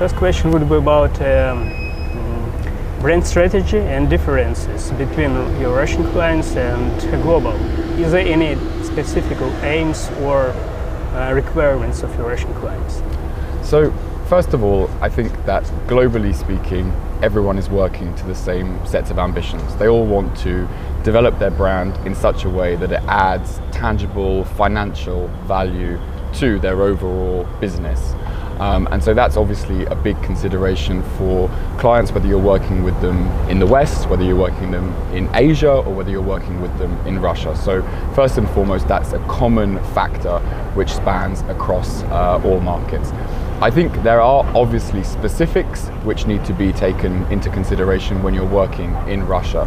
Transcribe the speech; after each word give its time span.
first 0.00 0.16
question 0.16 0.50
would 0.50 0.66
be 0.66 0.76
about 0.76 1.12
um, 1.20 1.68
brand 3.00 3.22
strategy 3.22 3.76
and 3.76 4.08
differences 4.08 4.90
between 4.92 5.32
your 5.60 5.76
Russian 5.76 6.10
clients 6.12 6.56
and 6.56 7.22
global. 7.22 7.52
Is 8.00 8.12
there 8.12 8.26
any 8.26 8.56
specific 8.82 9.38
aims 9.62 10.08
or 10.22 10.52
uh, 11.12 11.32
requirements 11.34 12.02
of 12.02 12.16
your 12.16 12.28
Russian 12.28 12.54
clients? 12.54 13.02
So, 13.62 13.92
first 14.26 14.54
of 14.54 14.64
all, 14.64 14.88
I 15.02 15.10
think 15.10 15.32
that 15.44 15.64
globally 15.86 16.34
speaking, 16.34 16.94
everyone 17.22 17.58
is 17.58 17.68
working 17.68 18.14
to 18.14 18.24
the 18.24 18.34
same 18.34 18.82
sets 18.86 19.10
of 19.10 19.18
ambitions. 19.18 19.76
They 19.76 19.88
all 19.88 20.06
want 20.06 20.34
to 20.38 20.66
develop 21.04 21.38
their 21.38 21.50
brand 21.50 21.94
in 22.06 22.14
such 22.14 22.44
a 22.44 22.48
way 22.48 22.74
that 22.76 22.90
it 22.90 23.02
adds 23.02 23.60
tangible 23.70 24.46
financial 24.46 25.28
value 25.44 26.00
to 26.36 26.58
their 26.58 26.80
overall 26.80 27.46
business. 27.60 28.14
Um, 28.60 28.86
and 28.90 29.02
so 29.02 29.14
that's 29.14 29.38
obviously 29.38 29.86
a 29.86 29.94
big 29.94 30.22
consideration 30.22 31.02
for 31.16 31.48
clients, 31.78 32.12
whether 32.12 32.28
you're 32.28 32.38
working 32.38 32.82
with 32.82 33.00
them 33.00 33.26
in 33.48 33.58
the 33.58 33.66
West, 33.66 34.08
whether 34.10 34.22
you're 34.22 34.36
working 34.36 34.70
them 34.70 34.92
in 35.14 35.30
Asia, 35.34 35.72
or 35.72 35.94
whether 35.94 36.10
you're 36.10 36.20
working 36.20 36.60
with 36.60 36.76
them 36.78 36.94
in 37.06 37.20
Russia. 37.20 37.56
So 37.56 37.82
first 38.14 38.36
and 38.36 38.48
foremost, 38.50 38.86
that's 38.86 39.12
a 39.14 39.18
common 39.20 39.82
factor 39.94 40.40
which 40.74 40.92
spans 40.92 41.40
across 41.42 42.02
uh, 42.04 42.42
all 42.44 42.60
markets. 42.60 43.12
I 43.62 43.70
think 43.70 44.02
there 44.02 44.20
are 44.20 44.44
obviously 44.54 45.04
specifics 45.04 45.88
which 46.04 46.26
need 46.26 46.44
to 46.44 46.52
be 46.52 46.72
taken 46.72 47.24
into 47.32 47.48
consideration 47.48 48.22
when 48.22 48.34
you're 48.34 48.46
working 48.46 48.94
in 49.08 49.26
Russia. 49.26 49.62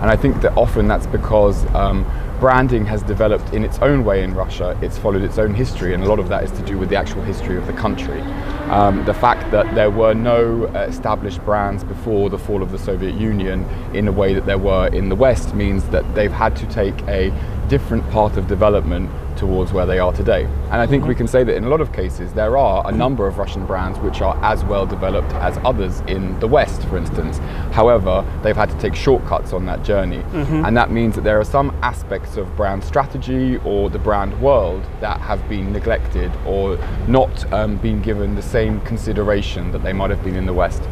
And 0.00 0.10
I 0.10 0.16
think 0.16 0.42
that 0.42 0.56
often 0.56 0.88
that's 0.88 1.06
because 1.06 1.64
um, 1.76 2.04
branding 2.42 2.84
has 2.84 3.04
developed 3.04 3.54
in 3.54 3.62
its 3.62 3.78
own 3.78 4.04
way 4.04 4.24
in 4.24 4.34
Russia. 4.34 4.76
It's 4.82 4.98
followed 4.98 5.22
its 5.22 5.38
own 5.38 5.54
history, 5.54 5.94
and 5.94 6.02
a 6.02 6.08
lot 6.08 6.18
of 6.18 6.28
that 6.30 6.42
is 6.42 6.50
to 6.50 6.62
do 6.62 6.76
with 6.76 6.88
the 6.88 6.96
actual 6.96 7.22
history 7.22 7.56
of 7.56 7.68
the 7.68 7.72
country. 7.72 8.20
Um, 8.68 9.04
the 9.04 9.14
fact 9.14 9.52
that 9.52 9.72
there 9.76 9.92
were 9.92 10.12
no 10.12 10.64
established 10.74 11.40
brands 11.44 11.84
before 11.84 12.30
the 12.30 12.38
fall 12.38 12.60
of 12.60 12.72
the 12.72 12.80
Soviet 12.80 13.14
Union 13.14 13.64
in 13.94 14.08
a 14.08 14.12
way 14.12 14.34
that 14.34 14.44
there 14.44 14.58
were 14.58 14.88
in 14.88 15.08
the 15.08 15.14
West 15.14 15.54
means 15.54 15.88
that 15.90 16.16
they've 16.16 16.32
had 16.32 16.56
to 16.56 16.66
take 16.66 17.00
a 17.06 17.30
different 17.68 18.02
path 18.10 18.36
of 18.36 18.48
development 18.48 19.08
towards 19.36 19.72
where 19.72 19.86
they 19.86 19.98
are 19.98 20.12
today. 20.12 20.44
And 20.44 20.74
I 20.74 20.86
think 20.86 21.06
we 21.06 21.14
can 21.14 21.26
say 21.26 21.44
that 21.44 21.54
in 21.54 21.64
a 21.64 21.68
lot 21.68 21.80
of 21.80 21.92
cases, 21.92 22.32
there 22.32 22.56
are 22.56 22.86
a 22.88 22.92
number 22.92 23.26
of 23.26 23.38
Russian 23.38 23.66
brands 23.66 23.98
which 24.00 24.20
are 24.20 24.36
as 24.42 24.64
well 24.64 24.84
developed 24.84 25.32
as 25.34 25.58
others 25.64 26.00
in 26.08 26.38
the 26.40 26.48
West, 26.48 26.82
for 26.88 26.96
instance. 26.96 27.38
However, 27.72 28.24
they've 28.42 28.56
had 28.56 28.70
to 28.70 28.78
take 28.78 28.94
shortcuts 28.94 29.52
on 29.52 29.66
that 29.66 29.82
journey. 29.84 30.18
Mm-hmm. 30.18 30.64
And 30.64 30.76
that 30.76 30.90
means 30.90 31.14
that 31.14 31.24
there 31.24 31.38
are 31.38 31.44
some 31.44 31.70
aspects 31.82 32.36
of 32.36 32.56
brand 32.56 32.84
strategy 32.84 33.56
or 33.58 33.90
the 33.90 33.98
brand 33.98 34.40
world 34.40 34.84
that 35.00 35.20
have 35.20 35.48
been 35.48 35.72
neglected 35.72 36.32
or 36.46 36.78
not 37.06 37.50
um, 37.52 37.76
been 37.76 38.02
given 38.02 38.34
the 38.34 38.42
same 38.42 38.80
consideration 38.82 39.72
that 39.72 39.82
they 39.82 39.92
might 39.92 40.10
have 40.10 40.22
been 40.24 40.36
in 40.36 40.46
the 40.46 40.52
West. 40.52 40.82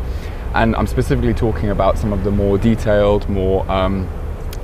And 0.54 0.74
I'm 0.74 0.86
specifically 0.86 1.34
talking 1.34 1.70
about 1.70 1.96
some 1.96 2.12
of 2.12 2.24
the 2.24 2.30
more 2.30 2.58
detailed, 2.58 3.28
more 3.28 3.70
um, 3.70 4.08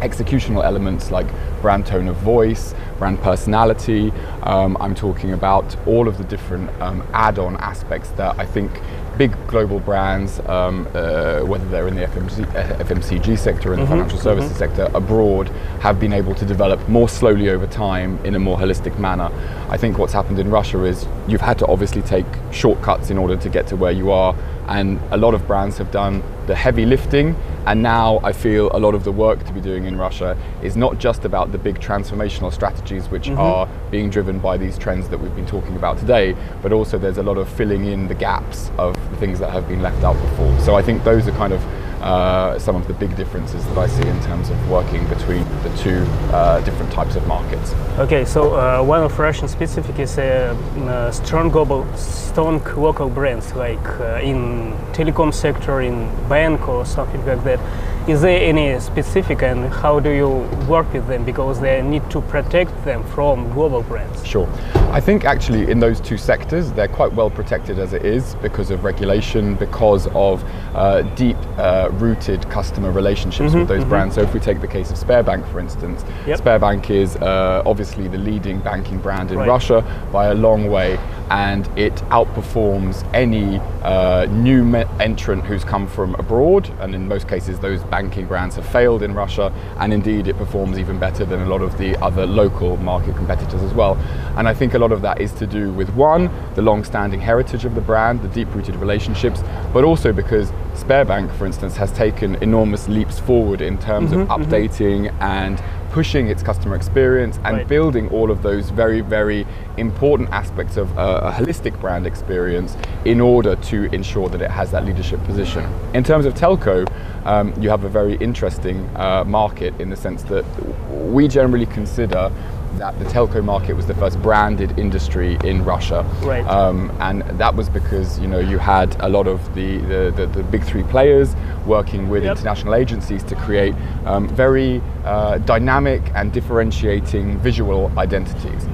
executional 0.01 0.65
elements 0.65 1.11
like 1.11 1.27
brand 1.63 1.87
tone 1.87 2.09
of 2.09 2.17
voice, 2.17 2.75
brand 2.99 3.21
personality. 3.21 4.13
Um, 4.43 4.77
I'm 4.81 4.95
talking 4.95 5.33
about 5.33 5.77
all 5.87 6.09
of 6.09 6.19
the 6.19 6.25
different 6.25 6.71
um, 6.81 7.07
add 7.13 7.39
on 7.39 7.57
aspects 7.57 8.11
that 8.11 8.39
I 8.39 8.47
think 8.47 8.71
big 9.19 9.35
global 9.47 9.81
brands, 9.81 10.41
um, 10.47 10.87
uh, 10.95 11.41
whether 11.41 11.65
they're 11.69 11.89
in 11.89 11.95
the 11.95 12.07
FMC, 12.07 12.45
FMCG 12.79 13.39
sector 13.39 13.71
or 13.71 13.75
in 13.75 13.81
mm-hmm, 13.81 13.91
the 13.91 13.97
financial 13.97 14.19
services 14.19 14.51
mm-hmm. 14.51 14.59
sector 14.59 14.91
abroad, 14.95 15.49
have 15.81 15.99
been 15.99 16.13
able 16.13 16.35
to 16.35 16.45
develop 16.45 16.87
more 16.89 17.09
slowly 17.09 17.49
over 17.49 17.67
time 17.67 18.19
in 18.25 18.35
a 18.35 18.39
more 18.39 18.59
holistic 18.59 18.99
manner. 18.99 19.31
I 19.69 19.77
think 19.77 19.99
what's 19.99 20.13
happened 20.13 20.39
in 20.39 20.51
Russia 20.51 20.85
is 20.85 21.07
you've 21.27 21.41
had 21.41 21.59
to 21.61 21.67
obviously 21.67 22.03
take 22.03 22.27
shortcuts 22.53 23.11
in 23.11 23.19
order 23.19 23.37
to 23.37 23.49
get 23.49 23.67
to 23.69 23.77
where 23.77 23.93
you 23.93 24.11
are, 24.11 24.37
and 24.69 25.01
a 25.11 25.17
lot 25.17 25.35
of 25.35 25.47
brands 25.47 25.79
have 25.79 25.91
done 25.91 26.23
the 26.47 26.55
heavy 26.55 26.87
lifting 26.87 27.35
and 27.67 27.83
now 27.83 28.21
I 28.23 28.33
feel 28.33 28.71
a 28.73 28.79
lot 28.79 28.95
of 28.95 29.05
the 29.05 29.13
work 29.13 29.45
to 29.45 29.53
be 29.53 29.61
doing 29.61 29.85
in 29.87 29.99
Russia 29.99 30.37
is 30.63 30.77
not 30.77 30.99
just 30.99 31.25
about 31.25 31.51
the 31.53 31.59
big 31.59 31.81
transformational 31.81 32.53
strategies 32.53 33.09
which 33.09 33.25
mm-hmm. 33.25 33.41
are 33.41 33.69
being 33.91 34.09
driven 34.09 34.39
by 34.39 34.57
these 34.57 34.79
trends 34.79 35.09
that 35.09 35.19
we've 35.19 35.35
been 35.35 35.47
talking 35.47 35.75
about 35.77 35.99
today, 35.99 36.37
but 36.63 36.73
also 36.73 36.97
there's 36.97 37.19
a 37.19 37.23
lot 37.23 37.39
of 37.39 37.49
filling 37.49 37.85
in 37.87 38.07
the 38.07 38.15
gaps 38.15 38.71
of 38.79 38.95
the 39.11 39.17
things 39.17 39.39
that 39.41 39.51
have 39.51 39.67
been 39.69 39.83
left 39.83 40.03
out 40.05 40.15
before. 40.15 40.59
So 40.61 40.77
I 40.77 40.83
think 40.83 41.03
those 41.03 41.27
are 41.27 41.33
kind 41.33 41.53
of 41.53 41.61
uh, 42.01 42.59
some 42.59 42.77
of 42.77 42.87
the 42.87 42.95
big 42.95 43.17
differences 43.17 43.65
that 43.67 43.79
I 43.79 43.87
see 43.87 44.07
in 44.07 44.21
terms 44.23 44.51
of 44.51 44.71
working 44.71 45.07
between 45.09 45.45
the 45.63 45.71
two 45.77 46.05
uh, 46.33 46.61
different 46.61 46.93
types 46.93 47.17
of 47.17 47.27
markets. 47.27 47.73
Okay, 47.99 48.25
so 48.25 48.55
uh, 48.55 48.83
one 48.83 49.03
of 49.03 49.19
Russian 49.19 49.49
specific 49.49 49.99
is 49.99 50.19
a, 50.19 50.51
uh, 50.89 51.11
strong 51.11 51.51
global, 51.51 51.87
strong 51.97 52.63
local 52.77 53.09
brands 53.09 53.55
like 53.55 53.87
uh, 54.01 54.21
in 54.23 54.73
telecom 54.93 55.33
sector, 55.33 55.81
in 55.81 56.09
bank 56.29 56.69
or 56.69 56.85
something 56.85 57.25
like 57.27 57.43
that. 57.45 57.61
Is 58.09 58.23
there 58.23 58.41
any 58.41 58.79
specific 58.79 59.43
and 59.43 59.69
how 59.69 59.99
do 59.99 60.11
you 60.11 60.29
work 60.69 60.93
with 60.93 61.09
them 61.09 61.25
because 61.25 61.59
they 61.59 61.83
need 61.83 62.09
to 62.13 62.21
protect 62.21 62.85
them 62.85 63.03
from 63.03 63.53
global 63.53 63.83
brands? 63.83 64.25
Sure. 64.25 64.49
I 64.93 65.01
think 65.01 65.25
actually 65.25 65.69
in 65.69 65.81
those 65.81 66.01
two 66.01 66.17
sectors 66.17 66.71
they're 66.71 66.87
quite 66.87 67.13
well 67.15 67.31
protected 67.31 67.81
as 67.81 67.95
it 67.95 68.05
is 68.05 68.37
because 68.37 68.71
of 68.71 68.85
regulation, 68.85 69.57
because 69.57 70.07
of 70.15 70.45
uh, 70.77 71.03
deep 71.17 71.37
uh, 71.59 71.89
rooted 71.95 72.49
customer 72.49 72.93
relationships 72.93 73.51
mm-hmm, 73.51 73.59
with 73.59 73.69
those 73.69 73.81
mm-hmm. 73.81 73.89
brands. 73.89 74.15
So 74.15 74.21
if 74.21 74.33
we 74.33 74.39
take 74.39 74.61
the 74.61 74.69
case 74.69 74.93
of 74.93 74.99
Sberbank 74.99 75.51
for 75.51 75.59
instance, 75.59 76.05
yep. 76.29 76.39
Sberbank 76.39 76.91
is 76.91 77.17
uh, 77.17 77.65
obviously 77.67 78.07
the 78.07 78.19
leading 78.19 78.61
banking 78.61 79.01
brand 79.01 79.33
in 79.33 79.39
right. 79.39 79.49
Russia 79.49 79.83
by 80.13 80.27
a 80.27 80.35
long 80.35 80.71
way 80.71 80.97
and 81.31 81.67
it 81.79 81.95
outperforms 82.11 83.09
any 83.15 83.59
uh, 83.83 84.27
new 84.27 84.75
entrant 85.01 85.45
who's 85.45 85.65
come 85.65 85.87
from 85.87 86.15
abroad. 86.17 86.71
And 86.81 86.95
in 86.95 87.09
most 87.09 87.29
cases, 87.29 87.59
those 87.59 87.83
banking 87.85 88.27
brands 88.27 88.57
have 88.57 88.67
failed 88.67 89.03
in 89.03 89.15
Russia, 89.15 89.53
and 89.79 89.93
indeed, 89.93 90.29
it 90.29 90.37
performs 90.37 90.79
even 90.79 90.99
better 90.99 91.25
than 91.25 91.41
a 91.41 91.47
lot 91.47 91.63
of 91.63 91.79
the 91.79 91.97
other 92.03 92.27
local 92.27 92.77
market 92.79 93.17
competitors 93.17 93.63
as 93.63 93.75
well. 93.75 93.97
And 94.37 94.49
I 94.49 94.55
think 94.55 94.75
a 94.75 94.79
lot 94.79 94.93
of 94.93 95.03
that 95.03 95.21
is 95.21 95.33
to 95.35 95.47
do 95.47 95.73
with 95.73 95.91
one, 95.95 96.31
the 96.55 96.63
long 96.63 96.85
standing 96.85 97.21
heritage 97.21 97.65
of 97.65 97.75
the 97.75 97.81
brand, 97.81 98.23
the 98.23 98.29
deep 98.29 98.55
rooted 98.55 98.77
relationships, 98.77 99.43
but 99.73 99.85
also 99.85 100.13
because 100.13 100.51
Sberbank, 100.75 101.35
for 101.37 101.47
instance, 101.47 101.77
has 101.77 101.91
taken 101.93 102.37
enormous 102.37 102.89
leaps 102.89 103.19
forward 103.19 103.61
in 103.61 103.79
terms 103.79 104.11
mm-hmm, 104.11 104.23
of 104.23 104.29
mm-hmm. 104.29 104.53
updating 104.53 105.11
mm-hmm. 105.11 105.23
and 105.23 105.63
pushing 105.97 106.29
its 106.29 106.43
customer 106.43 106.77
experience 106.77 107.39
and 107.43 107.57
right. 107.57 107.69
building 107.69 108.07
all 108.11 108.31
of 108.31 108.43
those 108.43 108.69
very, 108.69 109.01
very 109.01 109.47
important 109.79 110.29
aspects 110.29 110.77
of 110.77 110.95
a, 110.99 111.01
a, 111.01 111.33
holistic 111.33 111.81
brand 111.81 112.07
experience 112.07 112.77
in 113.07 113.19
order 113.19 113.57
to 113.57 113.85
ensure 113.95 114.29
that 114.29 114.43
it 114.43 114.51
has 114.51 114.71
that 114.71 114.85
leadership 114.85 115.19
position. 115.25 115.65
In 115.95 116.05
terms 116.05 116.27
of 116.27 116.35
telco, 116.35 116.87
um, 117.25 117.55
you 117.63 117.71
have 117.71 117.85
a 117.85 117.89
very 117.89 118.17
interesting 118.17 118.87
uh, 118.95 119.25
market 119.25 119.73
in 119.81 119.89
the 119.89 119.97
sense 119.97 120.23
that 120.25 120.45
we 120.91 121.27
generally 121.29 121.65
consider 121.65 122.31
that 122.79 122.99
the 122.99 123.05
telco 123.07 123.43
market 123.45 123.75
was 123.75 123.87
the 123.87 123.95
first 123.95 124.21
branded 124.23 124.79
industry 124.79 125.39
in 125.45 125.65
Russia. 125.65 126.03
Right. 126.23 126.47
Um, 126.47 126.91
and 127.01 127.23
that 127.39 127.55
was 127.55 127.69
because 127.69 128.19
you 128.19 128.27
know 128.27 128.39
you 128.39 128.59
had 128.59 128.97
a 129.01 129.09
lot 129.09 129.27
of 129.27 129.55
the, 129.55 129.79
the, 129.79 130.13
the, 130.17 130.27
the 130.27 130.43
big 130.45 130.65
three 130.65 130.85
players 130.85 131.35
working 131.67 132.09
with 132.09 132.25
yep. 132.25 132.37
international 132.37 132.75
agencies 132.75 133.23
to 133.25 133.35
create 133.37 133.75
um, 134.05 134.29
very 134.29 134.81
uh, 135.05 135.39
dynamic 135.39 136.03
and 136.15 136.33
differentiating 136.33 137.39
visual 137.39 137.91
identities. 137.99 138.67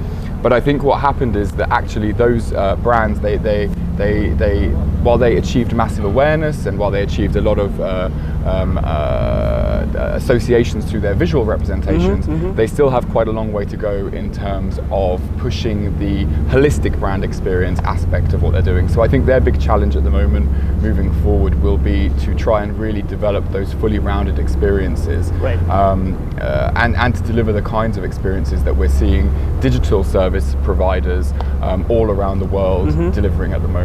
But 0.43 0.53
I 0.53 0.61
think 0.61 0.83
what 0.83 1.01
happened 1.01 1.37
is 1.37 1.53
that 1.53 1.71
actually 1.71 2.11
those 2.11 2.53
uh, 2.53 2.75
brands, 2.77 3.21
they, 3.21 3.37
they, 3.37 3.69
they, 3.97 4.31
they, 4.31 4.69
while 5.03 5.19
they 5.19 5.37
achieved 5.37 5.75
massive 5.75 6.05
awareness 6.05 6.67
and 6.67 6.79
while 6.79 6.91
they 6.91 7.03
achieved 7.03 7.37
a 7.37 7.41
lot 7.41 7.59
of 7.59 7.81
uh, 7.81 8.11
um, 8.45 8.79
uh, 8.83 9.85
associations 10.15 10.91
through 10.91 11.01
their 11.01 11.15
visual 11.15 11.45
representations, 11.45 12.27
mm-hmm, 12.27 12.47
mm-hmm. 12.47 12.57
they 12.57 12.67
still 12.67 12.91
have 12.91 13.09
quite 13.11 13.29
a 13.29 13.33
long 13.33 13.53
way 13.53 13.65
to 13.65 13.77
go 13.77 14.09
in 14.09 14.33
terms 14.33 14.79
of 14.91 15.21
pushing 15.39 15.97
the 15.99 16.25
holistic 16.51 16.99
brand 16.99 17.25
experience 17.25 17.79
aspect 17.81 18.33
of 18.33 18.43
what 18.43 18.53
they're 18.53 18.63
doing. 18.63 18.89
So 18.89 19.03
I 19.03 19.09
think 19.09 19.27
their 19.27 19.41
big 19.41 19.61
challenge 19.61 19.97
at 19.97 20.05
the 20.05 20.11
moment 20.11 20.51
moving 20.83 21.13
forward 21.23 21.61
will 21.63 21.79
be 21.79 22.11
to 22.21 22.35
try 22.35 22.63
and 22.63 22.79
really 22.79 23.03
develop 23.03 23.49
those 23.51 23.73
fully 23.75 23.99
rounded 23.99 24.39
experiences 24.39 25.31
right. 25.33 25.59
um, 25.69 26.17
uh, 26.41 26.73
and, 26.77 26.97
and 26.97 27.15
to 27.15 27.23
deliver 27.23 27.53
the 27.53 27.63
kinds 27.63 27.97
of 27.97 28.05
experiences 28.05 28.65
that 28.65 28.77
we're 28.77 28.89
seeing 28.89 29.31
digital 29.61 30.03
service 30.03 30.57
providers 30.63 31.33
um, 31.61 31.87
all 31.89 32.11
around 32.11 32.41
the 32.41 32.47
world 32.47 32.89
mm-hmm. 32.89 33.11
delivering 33.11 33.53
at 33.53 33.63
the 33.63 33.69
moment. 33.69 33.82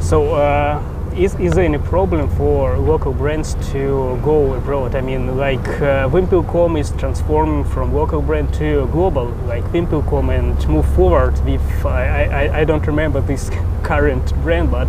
So, 0.00 0.34
uh, 0.34 0.82
is, 1.16 1.34
is 1.36 1.52
there 1.52 1.64
any 1.64 1.78
problem 1.78 2.28
for 2.36 2.76
local 2.76 3.12
brands 3.12 3.54
to 3.70 4.18
go 4.24 4.54
abroad? 4.54 4.94
I 4.96 5.00
mean, 5.00 5.36
like 5.36 5.66
uh, 5.80 6.08
Vimpelcom 6.08 6.78
is 6.78 6.90
transforming 6.98 7.64
from 7.64 7.94
local 7.94 8.20
brand 8.20 8.52
to 8.54 8.88
global, 8.90 9.26
like 9.46 9.62
Vimpelcom, 9.64 10.36
and 10.36 10.68
move 10.68 10.86
forward 10.94 11.38
with, 11.44 11.62
I, 11.86 12.24
I, 12.24 12.60
I 12.60 12.64
don't 12.64 12.84
remember 12.86 13.20
this 13.20 13.50
current 13.84 14.34
brand, 14.42 14.70
but 14.72 14.88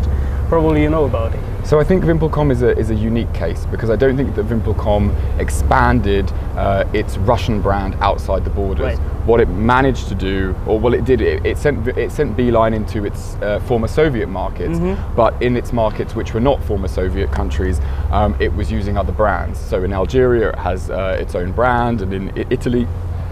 probably 0.50 0.81
you 0.81 0.89
know 0.89 1.06
about 1.06 1.36
it. 1.36 1.44
So 1.65 1.79
I 1.79 1.83
think 1.83 2.03
Vimpelcom 2.03 2.51
is 2.51 2.62
a, 2.62 2.77
is 2.77 2.91
a 2.91 2.95
unique 2.95 3.33
case 3.33 3.65
because 3.71 3.89
I 3.89 3.95
don't 3.95 4.15
think 4.15 4.35
that 4.35 4.45
Vimpelcom 4.45 5.12
expanded 5.39 6.31
uh, 6.56 6.85
its 6.94 7.17
Russian 7.17 7.59
brand 7.59 7.95
outside 8.01 8.44
the 8.44 8.51
borders. 8.51 9.00
Right. 9.00 9.00
What 9.25 9.39
it 9.39 9.50
managed 9.50 10.07
to 10.09 10.15
do, 10.15 10.56
or 10.67 10.79
what 10.79 10.94
it 10.94 11.06
did, 11.06 11.21
it, 11.21 11.44
it 11.44 11.57
sent 11.57 11.88
it 11.97 12.12
sent 12.12 12.38
Beeline 12.38 12.75
into 12.75 13.03
its 13.03 13.33
uh, 13.41 13.59
former 13.62 13.88
Soviet 13.88 14.27
markets, 14.27 14.77
Mm-hmm. 14.77 15.15
but 15.15 15.41
in 15.41 15.57
its 15.57 15.73
markets 15.73 16.13
which 16.13 16.35
were 16.35 16.39
not 16.39 16.63
former 16.65 16.88
Soviet 16.88 17.31
countries, 17.31 17.81
um, 18.11 18.35
it 18.39 18.53
was 18.53 18.71
using 18.71 18.95
other 18.95 19.11
brands. 19.11 19.59
So 19.59 19.83
in 19.83 19.91
Algeria, 19.91 20.50
it 20.50 20.59
has 20.59 20.91
uh, 20.91 21.18
its 21.19 21.33
own 21.33 21.51
brand, 21.51 22.01
and 22.03 22.13
in 22.13 22.45
Italy, 22.51 22.88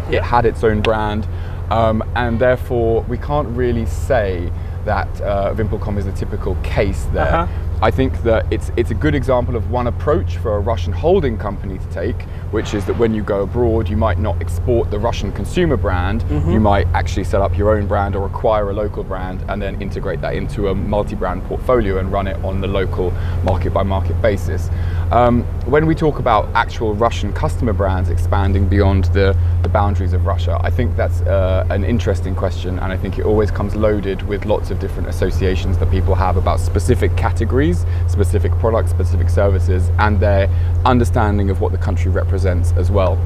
Yeah. 0.10 0.18
it 0.18 0.24
had 0.24 0.46
its 0.48 0.64
own 0.64 0.82
brand, 0.82 1.28
um, 1.70 2.04
and 2.16 2.40
therefore 2.40 3.02
we 3.08 3.20
can't 3.20 3.48
really 3.50 3.86
say 3.86 4.52
that 4.86 5.08
uh, 5.22 5.54
Vimpelcom 5.54 5.98
is 5.98 6.08
a 6.08 6.12
typical 6.12 6.56
case 6.64 7.06
there. 7.14 7.34
Uh-huh. 7.36 7.63
I 7.84 7.92
think 7.92 8.24
that 8.24 8.46
it's 8.50 8.72
it's 8.78 8.92
a 8.92 8.94
good 8.94 9.14
example 9.14 9.58
of 9.58 9.70
one 9.70 9.88
approach 9.88 10.38
for 10.38 10.56
a 10.56 10.60
Russian 10.62 10.94
holding 10.94 11.38
company 11.38 11.78
to 11.78 11.86
take, 11.88 12.16
which 12.54 12.76
is 12.76 12.86
that 12.86 12.96
when 13.00 13.16
you 13.16 13.24
go 13.24 13.42
abroad, 13.42 13.90
you 13.90 13.98
might 13.98 14.20
not 14.20 14.40
export 14.40 14.92
the 14.92 15.00
Russian 15.00 15.32
consumer 15.32 15.76
brand. 15.76 16.22
Mm-hmm. 16.22 16.52
You 16.52 16.60
might 16.60 16.86
actually 16.94 17.24
set 17.24 17.42
up 17.42 17.58
your 17.58 17.76
own 17.76 17.88
brand 17.88 18.16
or 18.16 18.28
acquire 18.28 18.70
a 18.70 18.74
local 18.74 19.04
brand 19.04 19.44
and 19.50 19.60
then 19.60 19.82
integrate 19.82 20.22
that 20.22 20.36
into 20.36 20.68
a 20.68 20.76
multi-brand 20.76 21.44
portfolio 21.46 21.98
and 21.98 22.12
run 22.12 22.28
it 22.28 22.38
on 22.46 22.62
the 22.62 22.68
local 22.68 23.10
market 23.44 23.74
by 23.74 23.82
market 23.82 24.22
basis. 24.22 24.70
Um, 25.12 25.44
when 25.66 25.88
we 25.88 25.96
talk 25.96 26.20
about 26.20 26.48
actual 26.54 26.94
Russian 26.94 27.34
customer 27.34 27.74
brands 27.74 28.10
expanding 28.12 28.70
beyond 28.70 29.06
the, 29.06 29.36
the 29.64 29.70
boundaries 29.70 30.14
of 30.14 30.28
Russia, 30.28 30.60
I 30.62 30.70
think 30.70 30.96
that's 30.96 31.22
uh, 31.22 31.66
an 31.72 31.84
interesting 31.84 32.36
question, 32.36 32.78
and 32.78 32.94
I 32.94 32.98
think 32.98 33.18
it 33.18 33.26
always 33.26 33.50
comes 33.50 33.76
loaded 33.76 34.22
with 34.22 34.46
lots 34.46 34.70
of 34.70 34.80
different 34.80 35.10
associations 35.10 35.80
that 35.80 35.90
people 35.90 36.14
have 36.14 36.38
about 36.38 36.60
specific 36.60 37.18
categories, 37.18 37.84
specific 38.08 38.52
products, 38.60 38.92
specific 38.92 39.30
services, 39.30 39.90
and 39.98 40.20
their 40.20 40.48
understanding 40.86 41.50
of 41.50 41.60
what 41.60 41.72
the 41.72 41.80
country 41.80 42.12
represents 42.12 42.43
as 42.46 42.92
well. 42.92 43.18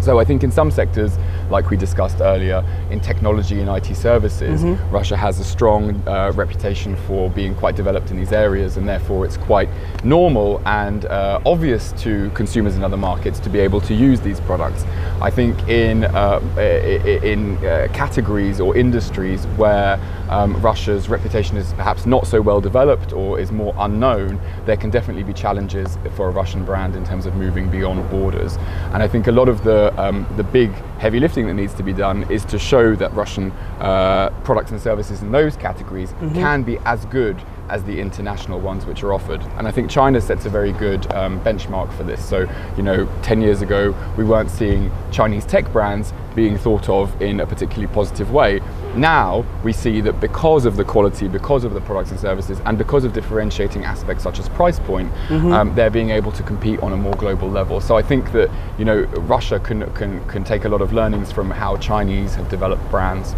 So 0.00 0.18
I 0.18 0.24
think 0.24 0.44
in 0.44 0.52
some 0.52 0.70
sectors, 0.70 1.16
like 1.48 1.70
we 1.70 1.78
discussed 1.78 2.20
earlier, 2.20 2.62
in 2.90 3.00
technology 3.00 3.60
and 3.60 3.70
IT 3.70 3.96
services, 3.96 4.62
Russia 4.90 5.16
has 5.16 5.40
a 5.40 5.44
strong 5.44 6.06
uh, 6.06 6.30
reputation 6.34 6.94
for 7.06 7.30
being 7.30 7.54
quite 7.54 7.74
developed 7.74 8.10
in 8.10 8.18
these 8.18 8.32
areas, 8.32 8.76
and 8.76 8.86
therefore 8.86 9.24
it's 9.24 9.38
quite 9.38 9.68
normal 10.04 10.60
and 10.66 11.06
uh, 11.06 11.40
obvious 11.46 11.92
to 11.92 12.30
consumers 12.34 12.76
in 12.76 12.84
other 12.84 12.98
markets 12.98 13.40
to 13.40 13.48
be 13.48 13.58
able 13.60 13.80
to 13.80 13.94
use 13.94 14.20
these 14.20 14.40
products. 14.40 14.84
I 15.22 15.30
think 15.30 15.56
in 15.68 16.04
uh, 16.04 16.40
in 16.58 17.56
uh, 17.64 17.88
categories 17.94 18.60
or 18.60 18.76
industries 18.76 19.46
where 19.56 19.98
um, 20.34 20.60
Russia's 20.60 21.08
reputation 21.08 21.56
is 21.56 21.72
perhaps 21.74 22.06
not 22.06 22.26
so 22.26 22.40
well 22.40 22.60
developed 22.60 23.12
or 23.12 23.38
is 23.38 23.52
more 23.52 23.72
unknown, 23.78 24.40
there 24.66 24.76
can 24.76 24.90
definitely 24.90 25.22
be 25.22 25.32
challenges 25.32 25.96
for 26.16 26.28
a 26.28 26.30
Russian 26.30 26.64
brand 26.64 26.96
in 26.96 27.04
terms 27.04 27.24
of 27.26 27.36
moving 27.36 27.70
beyond 27.70 28.10
borders. 28.10 28.56
And 28.92 29.02
I 29.02 29.06
think 29.06 29.28
a 29.28 29.32
lot 29.32 29.48
of 29.48 29.62
the 29.62 29.94
um, 30.00 30.26
the 30.36 30.42
big 30.42 30.70
heavy 30.98 31.20
lifting 31.20 31.46
that 31.46 31.54
needs 31.54 31.74
to 31.74 31.82
be 31.82 31.92
done 31.92 32.30
is 32.32 32.44
to 32.46 32.58
show 32.58 32.96
that 32.96 33.14
Russian 33.14 33.52
uh, 33.78 34.30
products 34.42 34.72
and 34.72 34.80
services 34.80 35.22
in 35.22 35.30
those 35.30 35.56
categories 35.56 36.12
can 36.34 36.62
be 36.64 36.78
as 36.84 37.04
good 37.06 37.40
as 37.68 37.82
the 37.84 38.00
international 38.00 38.60
ones 38.60 38.86
which 38.86 39.02
are 39.02 39.12
offered. 39.12 39.42
And 39.58 39.66
I 39.66 39.70
think 39.70 39.90
China 39.90 40.20
sets 40.20 40.46
a 40.46 40.50
very 40.50 40.72
good 40.72 41.10
um, 41.12 41.40
benchmark 41.40 41.92
for 41.96 42.02
this. 42.02 42.24
So, 42.24 42.46
you 42.76 42.82
know, 42.82 43.08
10 43.22 43.40
years 43.40 43.62
ago, 43.62 43.94
we 44.16 44.24
weren't 44.24 44.50
seeing 44.50 44.90
Chinese 45.10 45.44
tech 45.44 45.72
brands 45.72 46.12
being 46.34 46.58
thought 46.58 46.88
of 46.88 47.20
in 47.22 47.40
a 47.40 47.46
particularly 47.46 47.92
positive 47.94 48.32
way. 48.32 48.60
Now 48.96 49.44
we 49.62 49.72
see 49.72 50.00
that 50.02 50.20
because 50.20 50.66
of 50.66 50.76
the 50.76 50.84
quality, 50.84 51.28
because 51.28 51.64
of 51.64 51.74
the 51.74 51.80
products 51.80 52.10
and 52.10 52.20
services, 52.20 52.60
and 52.64 52.76
because 52.76 53.04
of 53.04 53.12
differentiating 53.12 53.84
aspects 53.84 54.22
such 54.22 54.38
as 54.38 54.48
price 54.48 54.78
point, 54.78 55.12
um, 55.30 55.74
they're 55.74 55.90
being 55.90 56.10
able 56.10 56.32
to 56.32 56.42
compete 56.42 56.80
on 56.80 56.92
a 56.92 56.96
more 56.96 57.14
global 57.14 57.48
level. 57.48 57.80
So 57.80 57.96
I 57.96 58.02
think 58.02 58.32
that 58.32 58.50
you 58.78 58.84
know 58.84 59.02
Russia 59.26 59.58
can 59.58 59.92
can 59.94 60.24
can 60.28 60.44
take 60.44 60.64
a 60.64 60.68
lot 60.68 60.80
of 60.80 60.92
learnings 60.92 61.32
from 61.32 61.50
how 61.50 61.76
Chinese 61.76 62.34
have 62.34 62.48
developed 62.48 62.88
brands. 62.90 63.34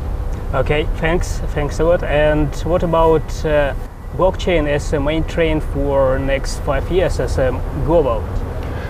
Okay, 0.54 0.84
thanks, 0.96 1.38
thanks 1.54 1.80
a 1.80 1.84
lot. 1.84 2.02
And 2.02 2.54
what 2.60 2.82
about 2.82 3.44
uh, 3.44 3.74
blockchain 4.16 4.66
as 4.66 4.92
a 4.92 5.00
main 5.00 5.24
trend 5.24 5.62
for 5.62 6.18
next 6.18 6.58
five 6.60 6.90
years 6.90 7.20
as 7.20 7.38
a 7.38 7.50
global? 7.84 8.22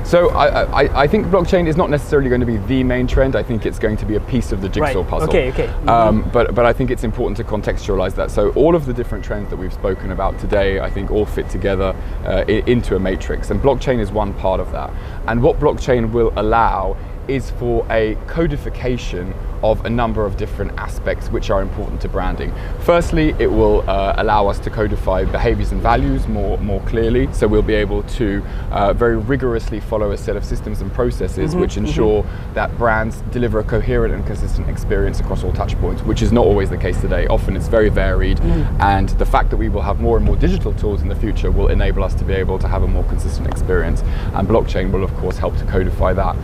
So 0.05 0.31
I, 0.31 0.63
I, 0.85 1.03
I 1.03 1.07
think 1.09 1.27
blockchain 1.27 1.67
is 1.67 1.77
not 1.77 1.91
necessarily 1.91 2.29
going 2.29 2.41
to 2.41 2.47
be 2.47 2.59
the 2.59 2.85
main 2.85 3.09
trend. 3.09 3.35
I 3.35 3.43
think 3.43 3.67
it's 3.67 3.81
going 3.81 3.97
to 3.97 4.07
be 4.07 4.15
a 4.15 4.21
piece 4.21 4.53
of 4.53 4.61
the 4.63 4.69
jigsaw 4.69 5.01
Right. 5.01 5.09
puzzle. 5.09 5.29
Okay, 5.29 5.49
okay. 5.51 5.67
Um, 5.89 6.31
but 6.33 6.55
but 6.55 6.65
I 6.65 6.73
think 6.73 6.93
it's 6.93 7.03
important 7.03 7.37
to 7.39 7.43
contextualize 7.45 8.15
that. 8.15 8.31
So 8.31 8.51
all 8.51 8.77
of 8.77 8.87
the 8.87 8.93
different 8.93 9.25
trends 9.25 9.51
that 9.51 9.57
we've 9.57 9.73
spoken 9.73 10.13
about 10.13 10.39
today, 10.39 10.79
I 10.79 10.89
think 10.91 11.11
all 11.11 11.27
fit 11.27 11.51
together 11.51 11.93
uh, 12.25 12.45
into 12.47 12.95
a 12.95 13.01
matrix, 13.01 13.51
and 13.51 13.61
blockchain 13.61 13.99
is 13.99 14.13
one 14.13 14.33
part 14.35 14.61
of 14.61 14.71
that. 14.71 14.91
And 15.27 15.43
what 15.43 15.59
blockchain 15.59 16.13
will 16.13 16.33
allow 16.37 16.97
is 17.27 17.51
for 17.51 17.85
a 17.91 18.15
codification 18.29 19.35
of 19.63 19.85
a 19.85 19.91
number 19.91 20.25
of 20.25 20.37
different 20.37 20.73
aspects 20.79 21.29
which 21.29 21.51
are 21.51 21.63
important 21.63 22.01
to 22.03 22.09
branding. 22.09 22.53
Firstly, 22.81 23.35
it 23.39 23.51
will 23.51 23.89
uh, 23.89 24.15
allow 24.19 24.47
us 24.47 24.59
to 24.61 24.71
codify 24.71 25.25
behaviors 25.25 25.73
and 25.73 25.81
values 25.81 26.27
more, 26.29 26.59
more 26.59 26.81
clearly. 26.83 27.33
So 27.33 27.47
we'll 27.47 27.63
be 27.63 27.75
able 27.75 28.03
to 28.03 28.43
uh, 28.71 28.93
very 28.93 29.17
rigorously 29.17 29.81
follow 29.81 30.13
a 30.13 30.17
set 30.19 30.37
of 30.37 30.45
systems 30.45 30.81
and 30.81 30.93
processes 30.93 31.55
which 31.55 31.77
ensure 31.77 32.25
that 32.55 32.77
brands 32.79 33.23
deliver 33.31 33.61
a 33.61 33.65
coherent 33.65 34.15
and 34.15 34.27
consistent 34.27 34.69
experience 34.69 35.21
across 35.21 35.45
all 35.45 35.53
touch 35.53 35.79
points, 35.81 36.03
which 36.03 36.23
is 36.23 36.33
not 36.33 36.45
always 36.45 36.71
the 36.71 36.77
case 36.77 37.01
today. 37.01 37.27
Often 37.27 37.57
it's 37.57 37.69
very 37.69 37.89
varied, 37.89 38.41
and 38.81 39.09
the 39.11 39.27
fact 39.27 39.51
that 39.51 39.57
we 39.57 39.69
will 39.69 39.83
have 39.83 40.01
more 40.01 40.17
and 40.17 40.27
more 40.27 40.37
digital 40.37 40.73
tools 40.75 41.03
in 41.03 41.09
the 41.09 41.17
future 41.17 41.51
will 41.51 41.69
enable 41.69 42.05
us 42.05 42.15
to 42.15 42.25
be 42.25 42.33
able 42.33 42.59
to 42.59 42.69
have 42.69 42.83
a 42.83 42.89
more 42.89 43.05
consistent 43.05 43.49
experience. 43.49 44.03
And 44.35 44.47
blockchain 44.49 44.91
will, 44.93 45.05
of 45.05 45.15
course, 45.17 45.39
help 45.39 45.57
to 45.59 45.65
codify 45.65 46.13
that. 46.15 46.37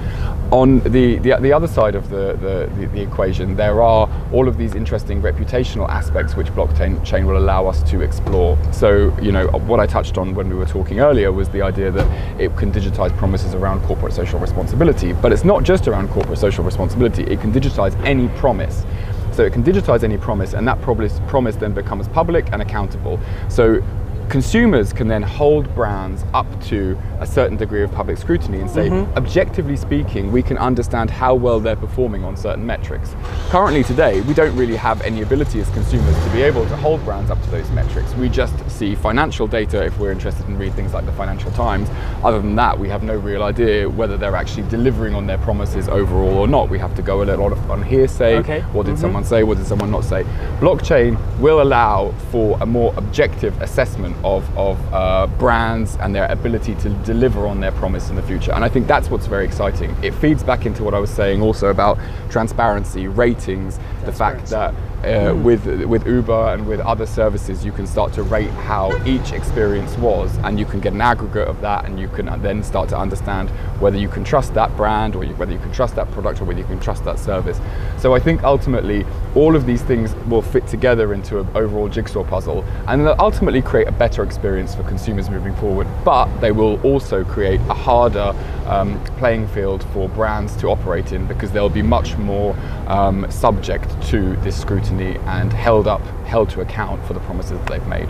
On 0.50 0.80
the, 0.80 1.18
the, 1.18 1.36
the 1.40 1.52
other 1.52 1.66
side 1.66 1.94
of 1.94 2.10
the, 2.10 2.36
the, 2.40 2.86
the, 2.86 3.01
equation, 3.02 3.56
there 3.56 3.82
are 3.82 4.08
all 4.32 4.48
of 4.48 4.56
these 4.56 4.74
interesting 4.74 5.20
reputational 5.20 5.88
aspects 5.88 6.34
which 6.36 6.48
blockchain 6.48 7.04
chain 7.04 7.26
will 7.26 7.36
allow 7.36 7.66
us 7.66 7.82
to 7.90 8.00
explore. 8.00 8.56
So, 8.72 9.16
you 9.20 9.32
know, 9.32 9.48
what 9.48 9.80
I 9.80 9.86
touched 9.86 10.18
on 10.18 10.34
when 10.34 10.48
we 10.48 10.54
were 10.54 10.66
talking 10.66 11.00
earlier 11.00 11.32
was 11.32 11.48
the 11.48 11.62
idea 11.62 11.90
that 11.90 12.40
it 12.40 12.56
can 12.56 12.72
digitize 12.72 13.16
promises 13.16 13.54
around 13.54 13.82
corporate 13.82 14.12
social 14.12 14.38
responsibility. 14.38 15.12
But 15.12 15.32
it's 15.32 15.44
not 15.44 15.62
just 15.62 15.88
around 15.88 16.08
corporate 16.10 16.38
social 16.38 16.64
responsibility, 16.64 17.22
it 17.24 17.40
can 17.40 17.52
digitize 17.52 17.94
any 18.04 18.28
promise. 18.38 18.84
So 19.32 19.44
it 19.44 19.52
can 19.54 19.64
digitize 19.64 20.04
any 20.04 20.18
promise, 20.18 20.52
and 20.52 20.68
that 20.68 20.80
promise, 20.82 21.18
promise 21.26 21.56
then 21.56 21.72
becomes 21.72 22.06
public 22.08 22.52
and 22.52 22.60
accountable. 22.60 23.18
So 23.48 23.82
consumers 24.28 24.92
can 24.92 25.08
then 25.08 25.22
hold 25.22 25.72
brands 25.74 26.24
up 26.34 26.46
to 26.64 26.98
a 27.20 27.26
certain 27.26 27.56
degree 27.56 27.82
of 27.82 27.92
public 27.92 28.18
scrutiny 28.18 28.60
and 28.60 28.70
say, 28.70 28.88
mm-hmm. 28.88 29.16
objectively 29.16 29.76
speaking, 29.76 30.32
we 30.32 30.42
can 30.42 30.58
understand 30.58 31.10
how 31.10 31.34
well 31.34 31.60
they're 31.60 31.76
performing 31.76 32.24
on 32.24 32.36
certain 32.36 32.64
metrics. 32.64 33.14
Currently, 33.50 33.84
today, 33.84 34.20
we 34.22 34.34
don't 34.34 34.54
really 34.56 34.76
have 34.76 35.00
any 35.02 35.22
ability 35.22 35.60
as 35.60 35.68
consumers 35.70 36.16
to 36.24 36.30
be 36.32 36.42
able 36.42 36.66
to 36.66 36.76
hold 36.76 37.04
brands 37.04 37.30
up 37.30 37.40
to 37.42 37.50
those 37.50 37.70
metrics. 37.70 38.14
We 38.14 38.28
just 38.28 38.54
see 38.70 38.94
financial 38.94 39.46
data 39.46 39.84
if 39.84 39.98
we're 39.98 40.12
interested 40.12 40.46
in 40.46 40.58
read 40.58 40.74
things 40.74 40.94
like 40.94 41.06
the 41.06 41.12
Financial 41.12 41.50
Times. 41.52 41.88
Other 42.24 42.40
than 42.40 42.56
that, 42.56 42.78
we 42.78 42.88
have 42.88 43.02
no 43.02 43.16
real 43.16 43.42
idea 43.42 43.88
whether 43.88 44.16
they're 44.16 44.36
actually 44.36 44.68
delivering 44.68 45.14
on 45.14 45.26
their 45.26 45.38
promises 45.38 45.88
overall 45.88 46.38
or 46.38 46.48
not. 46.48 46.68
We 46.68 46.78
have 46.78 46.94
to 46.96 47.02
go 47.02 47.22
a 47.22 47.24
little 47.24 47.52
on 47.70 47.82
hearsay. 47.82 48.36
Okay. 48.38 48.60
What 48.72 48.86
did 48.86 48.94
mm-hmm. 48.94 49.00
someone 49.00 49.24
say? 49.24 49.42
What 49.42 49.58
did 49.58 49.66
someone 49.66 49.90
not 49.90 50.04
say? 50.04 50.24
Blockchain 50.58 51.18
will 51.38 51.62
allow 51.62 52.12
for 52.30 52.58
a 52.60 52.66
more 52.66 52.94
objective 52.96 53.60
assessment 53.60 54.11
of, 54.24 54.44
of 54.56 54.78
uh, 54.92 55.26
brands 55.38 55.96
and 55.96 56.14
their 56.14 56.30
ability 56.30 56.74
to 56.76 56.88
deliver 57.04 57.46
on 57.46 57.60
their 57.60 57.72
promise 57.72 58.10
in 58.10 58.16
the 58.16 58.22
future. 58.22 58.52
And 58.52 58.64
I 58.64 58.68
think 58.68 58.86
that's 58.86 59.10
what's 59.10 59.26
very 59.26 59.44
exciting. 59.44 59.96
It 60.02 60.12
feeds 60.14 60.42
back 60.42 60.66
into 60.66 60.82
what 60.82 60.94
I 60.94 60.98
was 60.98 61.10
saying 61.10 61.42
also 61.42 61.68
about 61.68 61.98
transparency, 62.30 63.08
ratings, 63.08 63.78
the 64.04 64.12
fact 64.12 64.46
that 64.46 64.74
uh, 65.04 65.34
with 65.34 65.66
with 65.84 66.06
Uber 66.06 66.54
and 66.54 66.66
with 66.66 66.80
other 66.80 67.06
services, 67.06 67.64
you 67.64 67.72
can 67.72 67.86
start 67.86 68.12
to 68.12 68.22
rate 68.22 68.50
how 68.50 68.92
each 69.04 69.32
experience 69.32 69.96
was, 69.98 70.36
and 70.38 70.58
you 70.58 70.64
can 70.64 70.80
get 70.80 70.92
an 70.92 71.00
aggregate 71.00 71.48
of 71.48 71.60
that, 71.60 71.84
and 71.84 71.98
you 71.98 72.08
can 72.08 72.26
then 72.42 72.62
start 72.62 72.88
to 72.90 72.98
understand 72.98 73.50
whether 73.80 73.96
you 73.96 74.08
can 74.08 74.24
trust 74.24 74.54
that 74.54 74.74
brand, 74.76 75.16
or 75.16 75.24
you, 75.24 75.34
whether 75.34 75.52
you 75.52 75.58
can 75.58 75.72
trust 75.72 75.96
that 75.96 76.10
product, 76.12 76.40
or 76.40 76.44
whether 76.44 76.60
you 76.60 76.66
can 76.66 76.80
trust 76.80 77.04
that 77.04 77.18
service. 77.18 77.60
So 77.98 78.14
I 78.14 78.20
think 78.20 78.42
ultimately 78.44 79.04
all 79.34 79.56
of 79.56 79.66
these 79.66 79.82
things 79.82 80.14
will 80.28 80.42
fit 80.42 80.66
together 80.66 81.14
into 81.14 81.40
an 81.40 81.48
overall 81.54 81.88
jigsaw 81.88 82.24
puzzle, 82.24 82.64
and 82.86 83.04
they'll 83.04 83.16
ultimately 83.18 83.62
create 83.62 83.88
a 83.88 83.92
better 83.92 84.22
experience 84.22 84.74
for 84.74 84.84
consumers 84.84 85.30
moving 85.30 85.54
forward. 85.56 85.86
But 86.04 86.28
they 86.40 86.52
will 86.52 86.80
also 86.82 87.24
create 87.24 87.60
a 87.62 87.74
harder 87.74 88.34
um, 88.66 89.02
playing 89.18 89.48
field 89.48 89.84
for 89.92 90.08
brands 90.08 90.56
to 90.56 90.68
operate 90.68 91.12
in 91.12 91.26
because 91.26 91.50
they'll 91.50 91.68
be 91.68 91.82
much 91.82 92.16
more 92.16 92.56
um, 92.86 93.28
subject 93.30 93.90
to 94.08 94.36
this 94.36 94.58
scrutiny 94.92 95.18
and 95.26 95.52
held 95.52 95.86
up, 95.86 96.02
held 96.26 96.50
to 96.50 96.60
account 96.60 97.04
for 97.06 97.14
the 97.14 97.20
promises 97.20 97.58
that 97.58 97.66
they've 97.66 97.86
made. 97.86 98.08